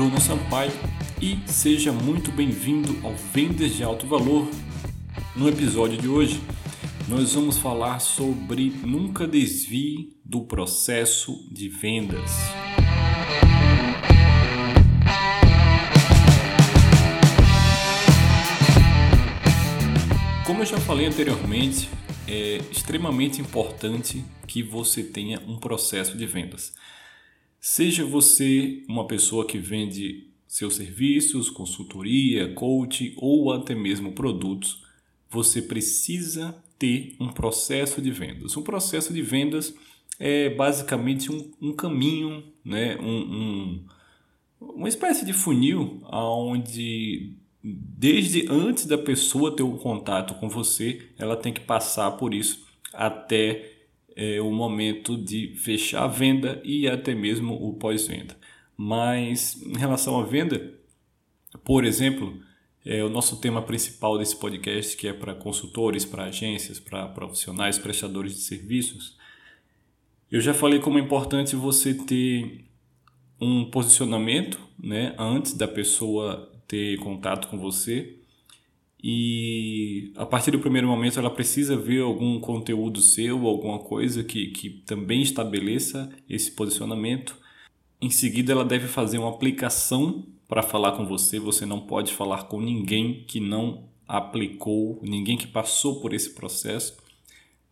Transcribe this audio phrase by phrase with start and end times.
[0.00, 0.72] Bruno Sampaio
[1.20, 4.48] e seja muito bem-vindo ao Vendas de Alto Valor.
[5.36, 6.40] No episódio de hoje,
[7.06, 12.30] nós vamos falar sobre nunca desvie do processo de vendas.
[20.46, 21.90] Como eu já falei anteriormente,
[22.26, 26.72] é extremamente importante que você tenha um processo de vendas.
[27.60, 34.82] Seja você uma pessoa que vende seus serviços, consultoria, coaching ou até mesmo produtos,
[35.28, 38.56] você precisa ter um processo de vendas.
[38.56, 39.74] Um processo de vendas
[40.18, 42.96] é basicamente um, um caminho, né?
[42.98, 43.86] um, um,
[44.60, 51.36] uma espécie de funil onde desde antes da pessoa ter um contato com você, ela
[51.36, 53.79] tem que passar por isso até
[54.20, 58.36] é, o momento de fechar a venda e até mesmo o pós-venda.
[58.76, 60.74] Mas em relação à venda,
[61.64, 62.38] por exemplo,
[62.84, 67.78] é o nosso tema principal desse podcast, que é para consultores, para agências, para profissionais,
[67.78, 69.16] prestadores de serviços.
[70.30, 72.66] Eu já falei como é importante você ter
[73.40, 78.18] um posicionamento né, antes da pessoa ter contato com você
[79.02, 84.48] e a partir do primeiro momento ela precisa ver algum conteúdo seu, alguma coisa que,
[84.48, 87.38] que também estabeleça esse posicionamento.
[88.00, 91.38] Em seguida, ela deve fazer uma aplicação para falar com você.
[91.38, 96.98] Você não pode falar com ninguém que não aplicou, ninguém que passou por esse processo.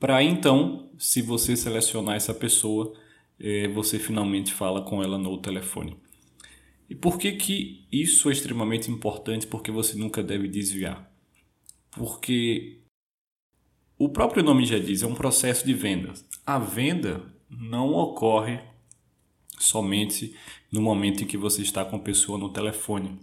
[0.00, 2.94] Para então, se você selecionar essa pessoa,
[3.38, 5.96] é, você finalmente fala com ela no telefone.
[6.88, 9.46] E por que, que isso é extremamente importante?
[9.46, 11.07] Porque você nunca deve desviar
[11.90, 12.80] porque
[13.98, 16.24] o próprio nome já diz, é um processo de vendas.
[16.46, 18.60] A venda não ocorre
[19.58, 20.36] somente
[20.70, 23.18] no momento em que você está com a pessoa no telefone.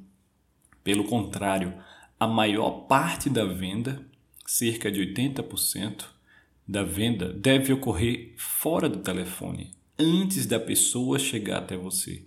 [0.83, 1.73] Pelo contrário,
[2.19, 4.05] a maior parte da venda,
[4.45, 6.05] cerca de 80%
[6.67, 12.23] da venda, deve ocorrer fora do telefone, antes da pessoa chegar até você.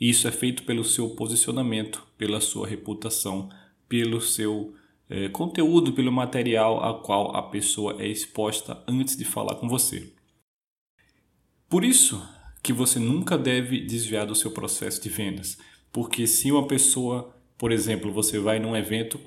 [0.00, 3.48] Isso é feito pelo seu posicionamento, pela sua reputação,
[3.88, 4.74] pelo seu
[5.12, 10.10] é, conteúdo, pelo material a qual a pessoa é exposta antes de falar com você.
[11.68, 12.26] Por isso
[12.62, 15.58] que você nunca deve desviar do seu processo de vendas,
[15.92, 19.20] porque se uma pessoa, por exemplo, você vai num evento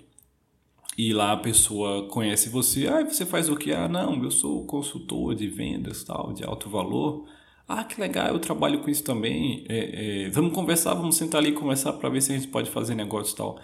[0.98, 3.72] e lá a pessoa conhece você, ah, você faz o que?
[3.72, 7.28] Ah, não, eu sou consultor de vendas, tal, de alto valor.
[7.68, 9.66] Ah, que legal, eu trabalho com isso também.
[9.70, 12.72] É, é, vamos conversar, vamos sentar ali e conversar para ver se a gente pode
[12.72, 13.60] fazer negócio tal.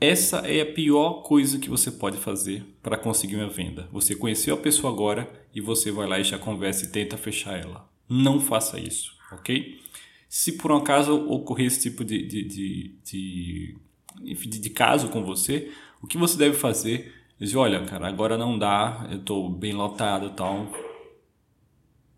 [0.00, 3.88] Essa é a pior coisa que você pode fazer para conseguir uma venda.
[3.92, 7.58] Você conheceu a pessoa agora e você vai lá e já conversa e tenta fechar
[7.58, 7.88] ela.
[8.08, 9.80] Não faça isso, ok?
[10.28, 15.70] Se por um acaso ocorrer esse tipo de, de, de, de, de, caso com você,
[16.02, 19.72] o que você deve fazer é dizer, olha, cara, agora não dá, eu estou bem
[19.72, 20.70] lotado e tal.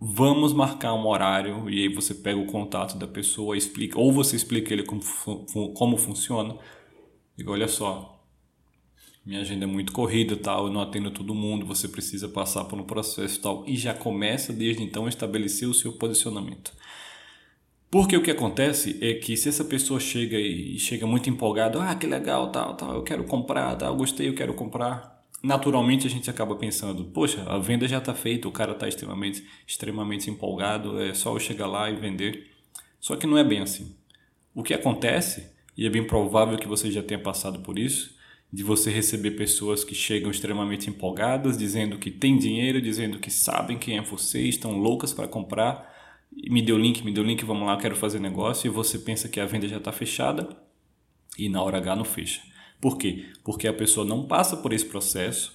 [0.00, 4.34] Vamos marcar um horário e aí você pega o contato da pessoa, explica, ou você
[4.34, 5.02] explica ele como,
[5.74, 6.56] como funciona
[7.36, 8.16] Digo, olha só,
[9.26, 12.78] minha agenda é muito corrida, tal, eu não atendo todo mundo, você precisa passar por
[12.78, 16.72] um processo tal e já começa desde então a estabelecer o seu posicionamento.
[17.90, 21.94] Porque o que acontece é que se essa pessoa chega e chega muito empolgado, ah,
[21.94, 26.30] que legal, tal, tal, eu quero comprar, tal, gostei, eu quero comprar, naturalmente a gente
[26.30, 31.14] acaba pensando, poxa, a venda já está feita, o cara está extremamente, extremamente empolgado, é
[31.14, 32.50] só eu chegar lá e vender.
[33.00, 33.96] Só que não é bem assim.
[34.54, 38.16] O que acontece e é bem provável que você já tenha passado por isso,
[38.52, 43.76] de você receber pessoas que chegam extremamente empolgadas, dizendo que tem dinheiro, dizendo que sabem
[43.78, 45.94] quem é você, estão loucas para comprar,
[46.32, 49.40] me deu link, me deu link, vamos lá, quero fazer negócio, e você pensa que
[49.40, 50.48] a venda já está fechada
[51.38, 52.40] e na hora H não fecha.
[52.80, 53.26] Por quê?
[53.44, 55.52] Porque a pessoa não passa por esse processo,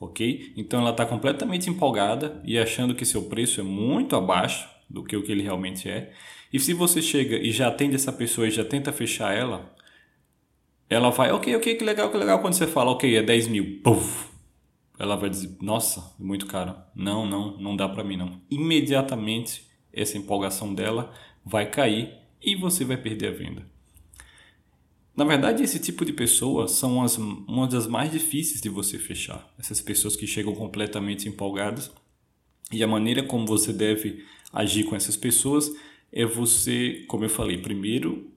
[0.00, 0.52] ok?
[0.56, 5.16] Então ela está completamente empolgada e achando que seu preço é muito abaixo do que
[5.16, 6.12] o que ele realmente é.
[6.52, 9.74] E se você chega e já atende essa pessoa e já tenta fechar ela,
[10.88, 12.40] ela vai, ok, ok, que legal, que legal.
[12.40, 14.28] Quando você fala, ok, é 10 mil, puff,
[14.98, 16.74] ela vai dizer, nossa, é muito caro.
[16.94, 18.40] Não, não, não dá para mim não.
[18.50, 21.12] Imediatamente essa empolgação dela
[21.44, 23.74] vai cair e você vai perder a venda.
[25.16, 29.48] Na verdade, esse tipo de pessoa são as, uma das mais difíceis de você fechar.
[29.58, 31.90] Essas pessoas que chegam completamente empolgadas.
[32.74, 35.72] E a maneira como você deve agir com essas pessoas
[36.12, 38.30] é você, como eu falei, primeiro,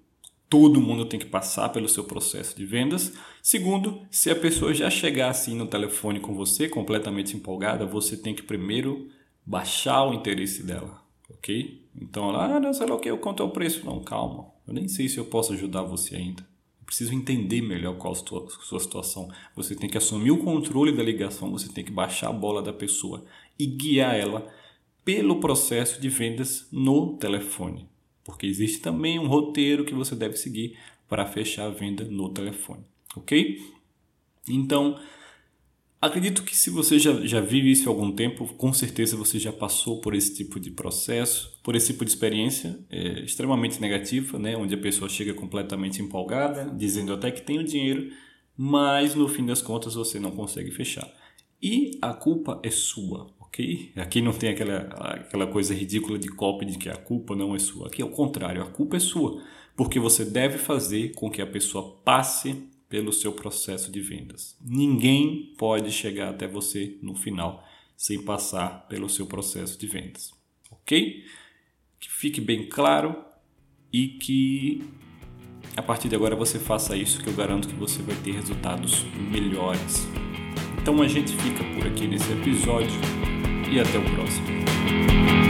[0.49, 3.13] todo mundo tem que passar pelo seu processo de vendas.
[3.41, 8.33] Segundo, se a pessoa já chegar assim no telefone com você, completamente empolgada, você tem
[8.33, 9.09] que primeiro
[9.45, 11.01] baixar o interesse dela.
[11.29, 11.85] ok?
[11.99, 13.85] Então, ah, não sei lá o que, quanto é o preço?
[13.85, 16.45] Não, calma, eu nem sei se eu posso ajudar você ainda.
[16.87, 19.29] Preciso entender melhor qual a sua, sua situação.
[19.57, 22.71] Você tem que assumir o controle da ligação, você tem que baixar a bola da
[22.71, 23.25] pessoa
[23.59, 24.49] e guiar ela
[25.03, 27.89] pelo processo de vendas no telefone.
[28.23, 30.77] Porque existe também um roteiro que você deve seguir
[31.09, 32.83] para fechar a venda no telefone,
[33.17, 33.61] ok?
[34.47, 34.97] Então,
[35.99, 39.51] Acredito que se você já, já vive isso há algum tempo, com certeza você já
[39.51, 44.55] passou por esse tipo de processo, por esse tipo de experiência é, extremamente negativa, né?
[44.55, 48.11] onde a pessoa chega completamente empolgada, dizendo até que tem o dinheiro,
[48.55, 51.11] mas no fim das contas você não consegue fechar.
[51.59, 53.91] E a culpa é sua, ok?
[53.95, 57.59] Aqui não tem aquela, aquela coisa ridícula de copy de que a culpa não é
[57.59, 57.87] sua.
[57.87, 59.41] Aqui é o contrário, a culpa é sua,
[59.75, 64.57] porque você deve fazer com que a pessoa passe pelo seu processo de vendas.
[64.61, 67.63] Ninguém pode chegar até você no final
[67.95, 70.31] sem passar pelo seu processo de vendas,
[70.71, 71.25] ok?
[71.99, 73.15] Que fique bem claro
[73.91, 74.83] e que
[75.75, 79.03] a partir de agora você faça isso, que eu garanto que você vai ter resultados
[79.31, 80.07] melhores.
[80.81, 82.99] Então a gente fica por aqui nesse episódio
[83.71, 85.46] e até o próximo.